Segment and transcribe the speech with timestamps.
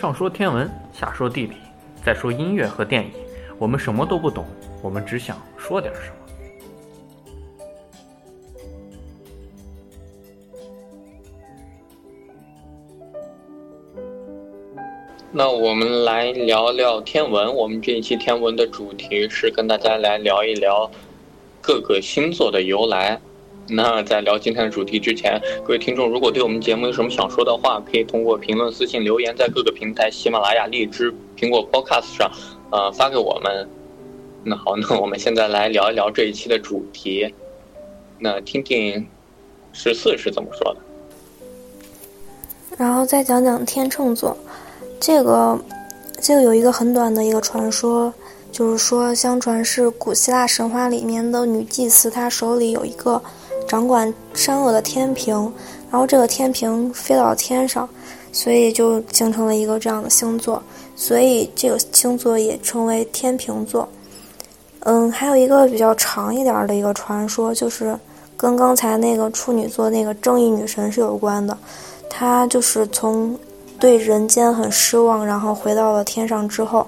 [0.00, 1.56] 上说天文，下说地理，
[2.04, 3.10] 再说音乐和电影，
[3.58, 4.46] 我们什么都不懂，
[4.80, 6.14] 我们只想说点什么。
[15.32, 17.52] 那我们来聊聊天文。
[17.52, 20.88] 我们这一期天文的主题是跟大家来聊一聊
[21.60, 23.20] 各个星座的由来。
[23.70, 32.30] 那在聊今天的主题之前，各位听众如果对我们节目有什么想说的话，可以通过评论、私信、留言，在各个平台，喜马拉雅、荔枝、苹果 Podcast 上，
[32.70, 33.68] 呃，发给我们。
[34.42, 37.34] 那好， 那我们现在来聊一聊这一期的主题。
[38.18, 39.06] 那听听
[39.72, 40.80] 十四是怎么说的，
[42.78, 44.36] 然后再讲讲天秤座。
[44.98, 45.58] 这个，
[46.20, 48.12] 这个有一个很短的一个传说，
[48.50, 53.22] 就是说，相传是古希腊神话里面的女祭司，她手里有一个
[53.68, 55.36] 掌管善恶的天平，
[55.90, 57.88] 然后这个天平飞到天上，
[58.32, 60.60] 所以就形成了一个这样的星座，
[60.96, 63.88] 所以这个星座也称为天平座。
[64.80, 67.96] 嗯，还有一个比较长一点的一个传说，就是
[68.36, 71.56] 跟刚才那个处女座那个正义女神是有关的，
[72.10, 73.38] 她就是从。
[73.80, 76.84] 对人间很失望，然后回到了天上之后，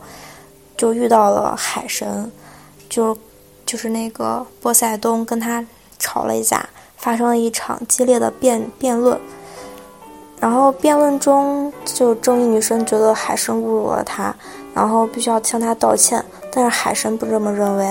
[0.76, 2.28] 就遇到了海神，
[2.88, 3.16] 就
[3.64, 5.64] 就是那个波塞冬跟他
[6.00, 9.16] 吵了一架，发生了一场激烈的辩辩论。
[10.40, 14.34] 然后辩论中，就正义女神觉得海神侮辱了她，
[14.74, 17.84] 然后必须要向她道歉，但是海神不这么认为，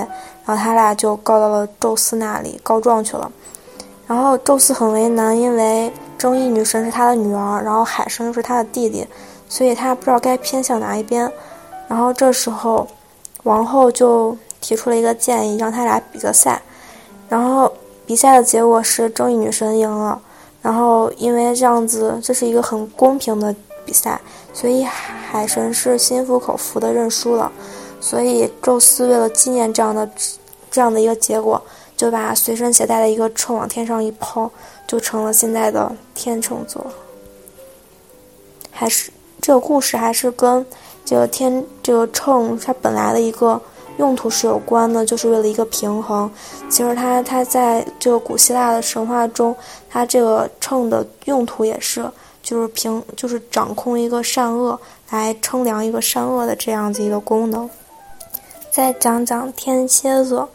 [0.44, 3.32] 然后他俩就告到了宙斯那里告状去了。
[4.06, 5.90] 然后宙斯很为难，因为。
[6.20, 9.06] 正义女神是他的女儿，然后海神又是他的弟弟，
[9.48, 11.32] 所以他不知道该偏向哪一边。
[11.88, 12.86] 然后这时候，
[13.44, 16.60] 王后就提出了一个建议，让他俩比个赛。
[17.26, 17.72] 然后
[18.10, 20.20] 比赛的结果是正义女神赢了。
[20.60, 24.20] 然后因为这样子，这是一个很公平的比赛，
[24.52, 27.52] 所以海神是心服口服的认输了。
[28.00, 30.10] 所以宙斯为了纪念这样的
[30.72, 31.62] 这样的一个结果，
[31.96, 34.50] 就把随身携带的一个秤往天上一抛。
[34.88, 36.84] 就成了现在的天秤座，
[38.72, 40.66] 还是这个故事还是跟
[41.04, 43.62] 这个天这个秤它本来的一个
[44.00, 46.28] 用途是有关的，就是为了一个平衡。
[46.70, 49.54] 其实它它在这个古希腊的神话中，
[49.90, 52.10] 它这个秤的用途也是
[52.42, 54.80] 就是平就是掌控一个善恶
[55.10, 57.68] 来称量一个善恶的这样子一个功能。
[58.70, 60.48] 再讲讲天蝎座，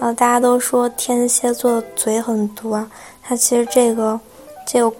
[0.00, 2.90] 呃，大家都说天蝎座的嘴很毒啊。
[3.22, 4.18] 它其实这个，
[4.66, 4.92] 这个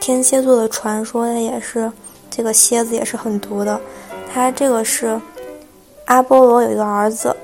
[0.00, 1.92] 天蝎座的传说，它也是
[2.30, 3.80] 这个蝎子也是很毒的。
[4.32, 5.20] 它这个是
[6.06, 7.36] 阿波罗有一个儿子，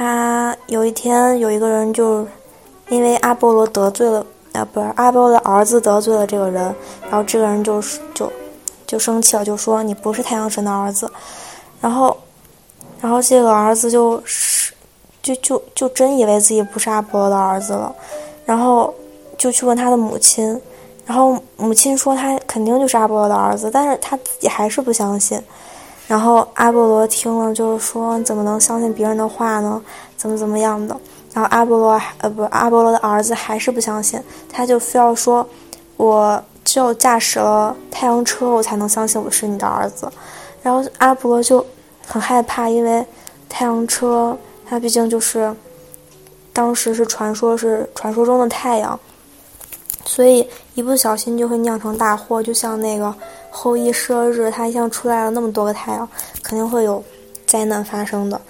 [0.00, 2.26] 他有一天有一个人就
[2.88, 4.24] 因为阿波罗得罪了
[4.54, 7.82] 啊，不是阿波罗的儿子得罪了这个人，然后这个人就
[8.14, 8.32] 就
[8.86, 11.06] 就生气了，就说你不是太阳神的儿子。
[11.82, 12.16] 然后，
[13.02, 14.72] 然后这个儿子就是
[15.20, 17.94] 就就就真以为自己不是阿波罗的儿子了，
[18.46, 18.94] 然后。
[19.36, 20.60] 就去问他的母亲，
[21.06, 25.42] 然后母亲说他肯定就是阿波罗的儿子，但是他自己还是不相信。
[26.10, 29.80] 然后阿波罗听了，就是说怎么能相信别人的话呢？
[30.16, 30.96] 怎么怎么样的？
[31.32, 34.20] 然后阿波罗呃不，阿波罗的儿子还是不相信，
[34.52, 35.46] 他就非要说，
[35.96, 40.10] 我只有驾驶了太阳车，我才能相信我是你的儿子。
[40.64, 41.64] 然后阿波罗就
[42.08, 43.06] 很害怕，因为
[43.48, 44.36] 太阳车
[44.68, 45.54] 它毕竟就是
[46.52, 48.98] 当时是传说是传说中的太阳。
[50.06, 53.14] 所以一不小心就会酿成大祸，就像那个
[53.50, 56.08] 后羿射日，他一下出来了那么多个太阳，
[56.42, 57.02] 肯定会有
[57.46, 58.40] 灾难发生的。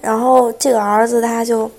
[0.00, 1.70] 然后这个儿子他就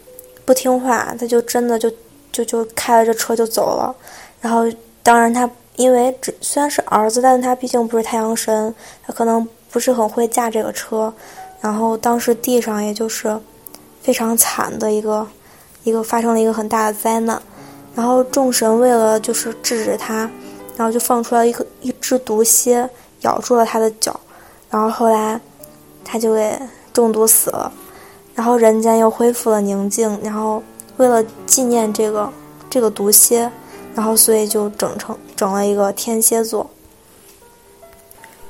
[0.45, 1.91] 不听话，他就真的就
[2.31, 3.93] 就就开了这车就走了。
[4.39, 4.63] 然后
[5.01, 8.73] 当然他因为只虽然是儿子，但是他毕竟不是太阳神，
[9.05, 11.13] 他可能不是很会驾这个车。
[11.59, 13.37] 然后当时地上也就是
[14.01, 15.27] 非常惨的一个
[15.83, 17.41] 一个发生了一个很大的灾难。
[17.97, 20.29] 然后众神为了就是制止他，
[20.75, 22.87] 然后就放出来一个一只毒蝎，
[23.21, 24.19] 咬住了他的脚，
[24.69, 25.41] 然后后来
[26.05, 26.55] 他就给
[26.93, 27.71] 中毒死了，
[28.35, 30.15] 然后人间又恢复了宁静。
[30.21, 30.61] 然后
[30.97, 32.31] 为了纪念这个
[32.69, 33.51] 这个毒蝎，
[33.95, 36.69] 然后所以就整成整了一个天蝎座。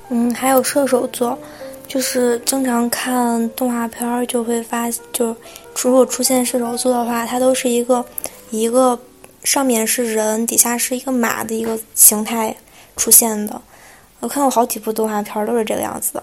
[0.09, 1.39] 嗯，还有射手座，
[1.87, 5.33] 就是经常看动画片就会发，就
[5.81, 8.03] 如果出现射手座的话，它都是一个
[8.49, 8.99] 一个。
[9.47, 12.53] 上面是人，底下是一个马的一个形态
[12.97, 13.61] 出现的。
[14.19, 16.21] 我看过好几部动画片，都是这个样子的。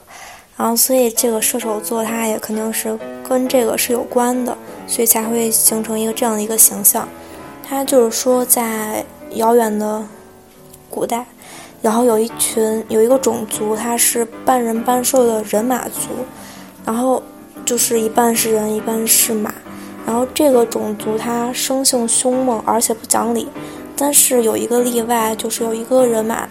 [0.59, 4.55] 然后，所以这个射手座它也肯定是跟这个是有关的，
[4.87, 7.09] 所以才会形成一个这样的一个形象。
[7.67, 9.03] 它就是说，在
[9.37, 10.07] 遥远的
[10.91, 11.25] 古代，
[11.81, 16.11] 然后有一群有一个种族，它是半人半兽的人马族，
[16.85, 17.23] 然后
[17.65, 19.51] 就是一半是人，一半是马。
[20.07, 23.49] 然后这个种族它生性凶猛，而且不讲理。
[23.97, 26.49] 但是有一个例外，就是有一个人马，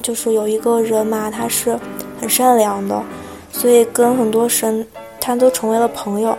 [0.00, 1.78] 就是有一个人马，他是
[2.20, 3.02] 很善良的，
[3.50, 4.86] 所以跟很多神
[5.20, 6.36] 他都成为了朋友。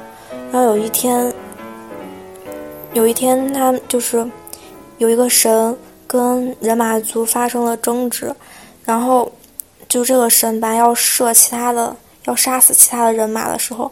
[0.51, 1.33] 然后有一天，
[2.94, 4.25] 有一天他就是
[4.97, 5.77] 有一个神
[6.07, 8.33] 跟人马族发生了争执，
[8.85, 9.29] 然后
[9.89, 13.91] 就这个神吧要射其他的，要杀死其他的人马的时候，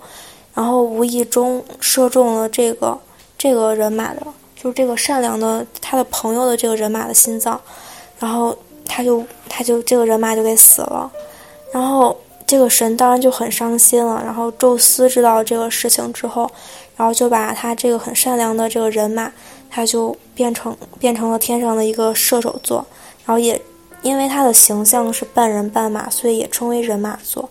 [0.53, 2.97] 然后无意中射中了这个
[3.37, 4.21] 这个人马的。
[4.55, 7.59] 就是这个善良的他的朋友的这个人马的心脏，
[8.17, 11.11] 然后他就他就这个人马就给死了，
[11.73, 12.17] 然后
[12.47, 14.23] 这个神当然就很伤心了。
[14.23, 16.49] 然后宙斯知道这个事情之后，
[16.95, 19.29] 然后就把他这个很善良的这个人马，
[19.69, 22.85] 他就变成变成了天上的一个射手座，
[23.25, 23.61] 然后也
[24.01, 27.49] 因为他的形象是半人半马，所以也称为人马座。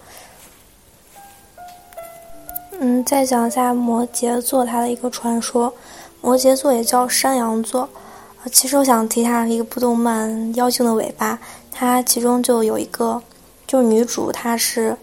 [2.84, 5.72] 嗯，再讲一下摩羯座它的一个传说。
[6.20, 11.34] 摩羯座也叫山羊座，啊，其实我想提它一个部动漫《妖精的尾巴》，
[11.70, 13.22] 它其中就有一个，
[13.68, 14.96] 就是女主，她是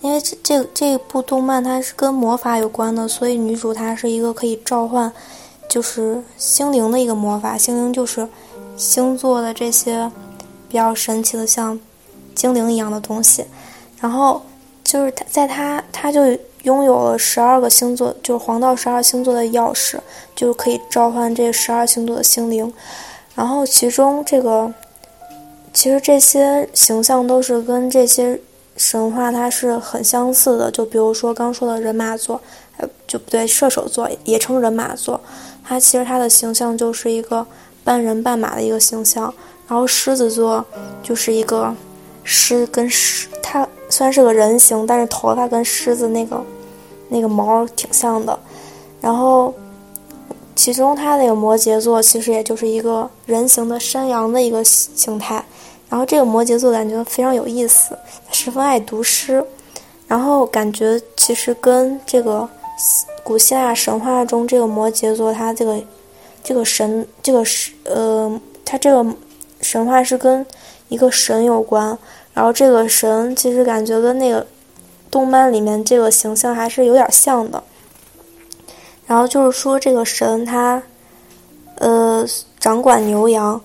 [0.00, 5.12] 因为这这这部动漫它是跟魔法有关的，所以女主她是一个可以召唤，
[5.68, 8.28] 就是心灵的一个魔法，心灵就是
[8.76, 10.10] 星座的这些
[10.68, 11.78] 比较神奇的像
[12.34, 13.44] 精灵一样的东西，
[14.00, 14.42] 然后
[14.82, 16.36] 就是她在她她就。
[16.64, 19.98] 拥有了十二个星座，就是黄道十二星座的钥匙，
[20.36, 22.72] 就可以召唤这十二星座的心灵。
[23.34, 24.70] 然后其中这个，
[25.72, 28.38] 其实这些形象都是跟这些
[28.76, 30.70] 神话它是很相似的。
[30.70, 32.38] 就比如说刚说的人马座，
[32.76, 35.18] 呃，就不对，射手座也称人马座，
[35.64, 37.46] 它其实它的形象就是一个
[37.82, 39.32] 半人半马的一个形象。
[39.66, 40.62] 然后狮子座
[41.02, 41.74] 就是一个
[42.22, 43.66] 狮跟狮，它。
[44.00, 46.42] 虽然是个人形，但是头发跟狮子那个
[47.10, 48.40] 那个毛挺像的。
[48.98, 49.52] 然后，
[50.56, 55.44] 其中它那个摩羯座其实也就是一个人形的山羊的一个形态。
[55.90, 57.94] 然后这个摩羯座感觉非常有意思，
[58.32, 59.44] 十分爱读诗。
[60.08, 62.48] 然后感觉其实跟这个
[63.22, 65.78] 古希腊神话中这个摩羯座，它这个
[66.42, 69.14] 这个神这个是呃，它这个
[69.60, 70.46] 神话是跟
[70.88, 71.98] 一个神有关。
[72.40, 74.46] 然后这个神其实感觉跟那个
[75.10, 77.62] 动漫里面这个形象还是有点像的。
[79.06, 80.82] 然后就是说这个神他，
[81.74, 82.26] 呃，
[82.58, 83.60] 掌管牛羊，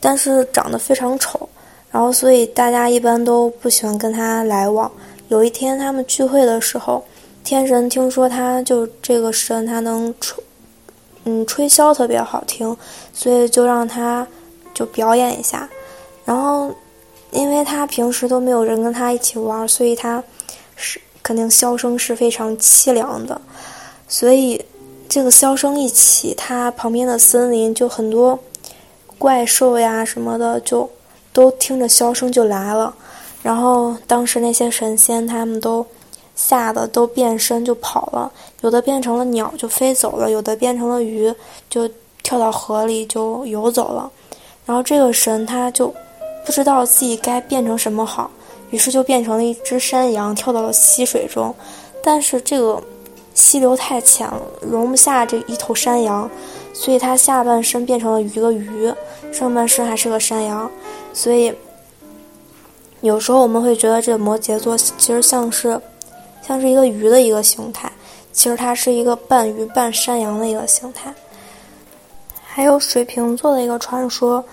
[0.00, 1.48] 但是长得非常丑，
[1.92, 4.90] 然后所以大家一般都不喜欢跟他来往。
[5.28, 7.04] 有一天他们聚会的时候，
[7.44, 10.42] 天神听说他就这个神他能吹，
[11.22, 12.76] 嗯，吹箫特别好听，
[13.12, 14.26] 所以就让他
[14.74, 15.68] 就表演一下，
[16.24, 16.74] 然后。
[17.32, 20.22] 因为他平时都没有人跟他一起玩，所以他
[20.74, 23.38] 是肯定箫声是非常凄凉的。
[24.08, 24.64] 所以
[25.08, 28.38] 这个箫声一起，他旁边的森林就很多
[29.18, 30.88] 怪兽呀什么的，就
[31.32, 32.94] 都听着箫声就来了。
[33.42, 35.84] 然后当时那些神仙他们都
[36.34, 38.32] 吓得都变身就跑了，
[38.62, 41.34] 有的变成了鸟就飞走了，有的变成了鱼
[41.68, 41.88] 就
[42.22, 44.10] 跳到河里就游走了。
[44.64, 45.92] 然后这个神他就。
[46.46, 48.30] 不知道自己该变成什么好，
[48.70, 51.52] 于是就变成了一只山羊，跳到了溪水中。
[52.04, 52.80] 但是这个
[53.34, 56.30] 溪流太浅了，容不下这一头山羊，
[56.72, 58.94] 所以它下半身变成了一个鱼，
[59.32, 60.70] 上半身还是个山羊。
[61.12, 61.52] 所以
[63.00, 65.80] 有时候我们会觉得这个摩羯座其实像是
[66.46, 67.90] 像是一个鱼的一个形态，
[68.32, 71.12] 其实它是一个半鱼半山羊的一个形态。
[72.44, 74.44] 还有水瓶座的一个传说。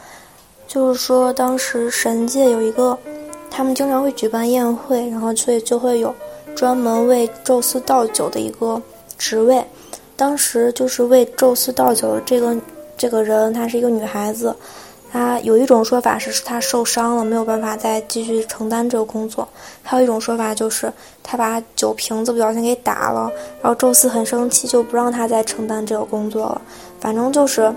[0.74, 2.98] 就是说，当时神界有一个，
[3.52, 6.12] 他们经常会举办宴会，然后所以就会有
[6.56, 8.82] 专门为宙斯倒酒的一个
[9.16, 9.64] 职位。
[10.16, 12.58] 当时就是为宙斯倒酒的这个
[12.98, 14.56] 这个人，她是一个女孩子。
[15.12, 19.48] 她有一种说法是她受伤了，没有办法再继续承担这个工作；
[19.84, 26.60] 还有一种说法就是她把酒瓶子不小心给打了，然后宙斯很生气，就不让她再承担这个工作了。
[27.00, 27.72] 反正就是。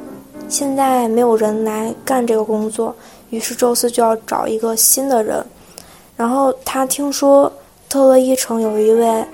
[0.49, 2.95] 现在没有人来干这个工作，
[3.31, 5.45] 于是宙斯就要找一个新的人。
[6.17, 7.53] 然后他听说
[7.89, 9.25] 特洛伊城有一位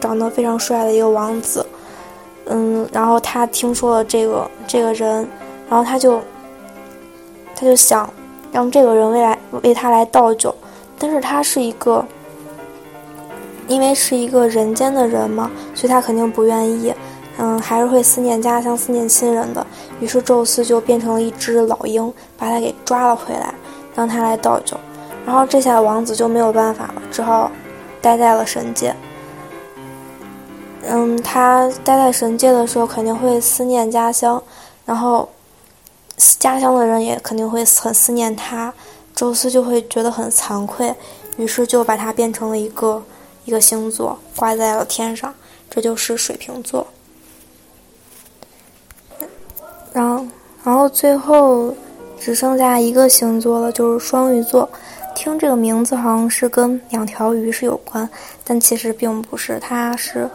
[0.00, 1.64] 长得非常帅的一个王子，
[2.46, 5.28] 嗯，然后他听说了这个这个人，
[5.68, 6.20] 然后他就
[7.56, 8.08] 他就想
[8.52, 10.54] 让这个人为来为他来倒酒，
[10.98, 12.04] 但是他是一个
[13.66, 16.94] 因为是一个人间的人嘛，所以他肯定不愿意。
[17.42, 19.66] 嗯，还是会思念家乡、思念亲人的。
[19.98, 23.54] 于是宙斯就变成了一只老鹰，把他给抓了回来，
[23.94, 24.76] 让他来倒酒。
[25.24, 27.50] 然后这下王子就没有办法了，只好
[28.02, 28.94] 待在了神界。
[30.86, 34.42] 嗯，他待在神界的时候肯定会思念家乡，
[34.84, 35.26] 然后
[36.38, 38.74] 家乡的人也肯定会很思念他。
[39.14, 40.94] 宙斯就会觉得很惭愧，
[41.38, 43.02] 于是就把他变成了一个
[43.46, 45.34] 一个星座，挂在了天上，
[45.70, 46.86] 这就是水瓶座。
[49.92, 50.24] 然后，
[50.62, 51.74] 然后最后
[52.18, 54.68] 只剩下一个星座了，就是双鱼座。
[55.14, 58.08] 听这个名字好像是跟两条鱼是有关，
[58.44, 60.28] 但其实并不是，它是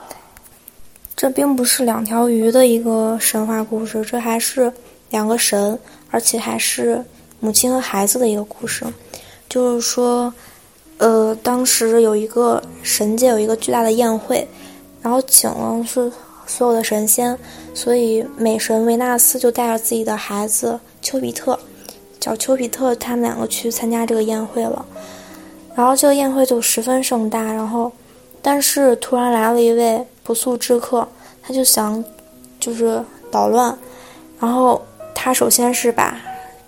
[1.15, 4.71] 这并不是两条鱼的一个神话故事，这还是
[5.09, 5.77] 两个神，
[6.11, 7.03] 而且还是
[7.39, 8.85] 母亲和孩子的一个故事。
[9.47, 10.33] 就是说，
[10.97, 14.47] 呃，当时有一个神界有一个巨大的宴会，
[15.01, 16.11] 然后请了是。
[16.47, 17.37] 所有的神仙，
[17.73, 21.59] 所以美神维纳斯就带着自己的孩子丘比特，
[22.19, 24.85] 叫丘比特，他们两个去参加这个宴会了。
[25.75, 27.91] 然后这个宴会就十分盛大，然后，
[28.41, 31.07] 但是突然来了一位不速之客，
[31.41, 32.03] 他就想，
[32.59, 33.77] 就是捣乱。
[34.39, 34.81] 然后
[35.13, 36.17] 他首先是把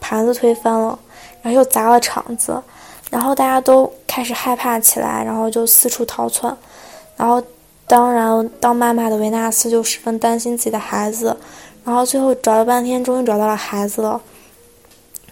[0.01, 0.97] 盘子推翻了，
[1.41, 2.61] 然后又砸了场子，
[3.11, 6.57] 然后大家都开始害怕起来，然后就四处逃窜，
[7.15, 7.41] 然后。
[7.89, 11.35] 当然，当妈妈的维纳斯就十分担心自己的孩子，
[11.85, 14.21] 然后最后找了半天，终于找到了孩子了。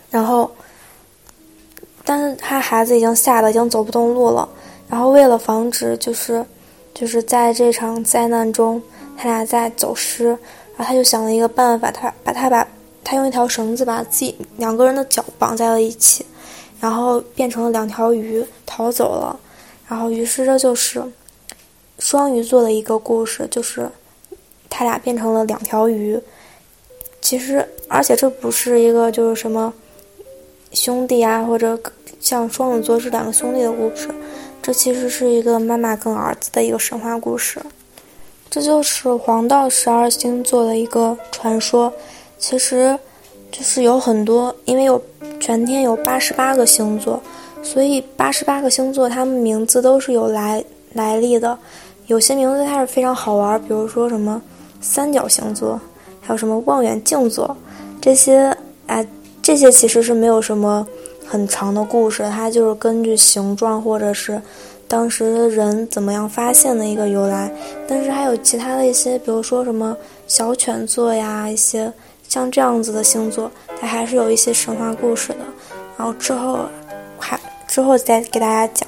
[0.09, 0.49] 然后，
[2.05, 4.47] 但是他孩子已经吓得已经走不动路了。
[4.87, 6.45] 然后为了防止就是，
[6.93, 8.81] 就是在这场灾难中
[9.17, 12.65] 他俩在走失，然后他就想了一个办法，他把他把
[13.03, 16.25] 他用一条绳子把自己两个人的脚绑在了一起，
[16.79, 19.37] 然后变成了两条鱼逃走了。
[19.89, 21.03] 然后于是这就是。
[21.99, 23.89] 双鱼座的一个故事，就是
[24.69, 26.19] 他俩变成了两条鱼。
[27.21, 29.73] 其实，而且这不是一个就是什么
[30.73, 31.79] 兄弟啊，或者
[32.19, 34.09] 像双子座是两个兄弟的故事。
[34.61, 37.59] 这其实是一个妈妈跟儿子的一个神话故事。
[38.49, 41.91] 这就是黄道十二星座的一个传说。
[42.37, 42.97] 其实，
[43.51, 45.01] 就是有很多，因为有
[45.39, 47.21] 全天有八十八个星座，
[47.63, 51.57] 所以八十八个星座它们名字都是有来来历的。
[52.07, 54.41] 有些名字它是非常好玩，比如说什么
[54.79, 55.79] 三角星座，
[56.21, 57.55] 还有什么望远镜座，
[57.99, 58.55] 这些
[58.87, 59.05] 哎，
[59.41, 60.85] 这些其实是没有什么
[61.25, 64.39] 很长的故事，它就是根据形状或者是
[64.87, 67.51] 当时人怎么样发现的一个由来。
[67.87, 69.97] 但是还有其他的一些，比如说什么
[70.27, 71.91] 小犬座呀，一些
[72.29, 75.39] 像这样子的星座，它还是有一些神话故事的。
[75.97, 76.59] 然后之后
[77.17, 78.87] 还之后再给大家讲。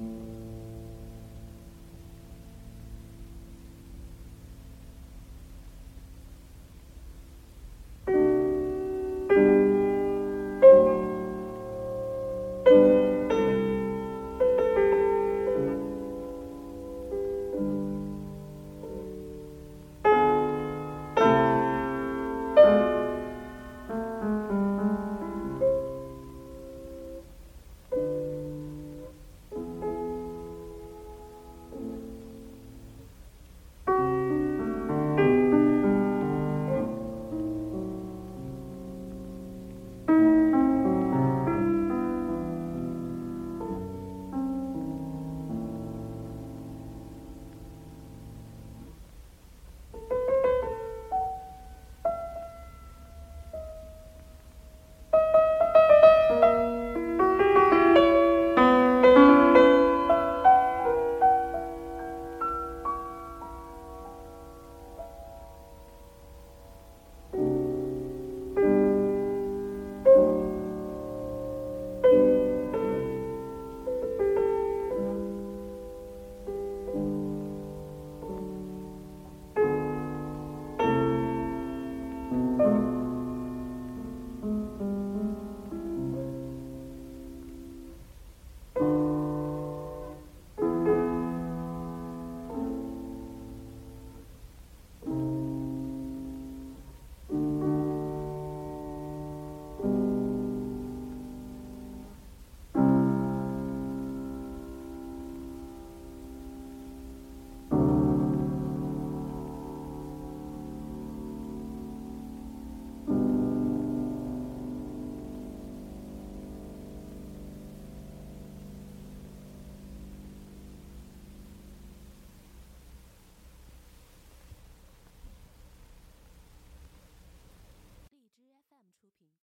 [0.00, 0.37] Mm-hmm.